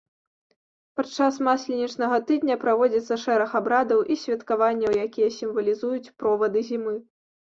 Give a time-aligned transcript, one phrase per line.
[0.99, 6.95] Падчас масленічнага тыдня праводзіцца шэраг абрадаў і святкаванняў, якія сімвалізуюць провады зімы.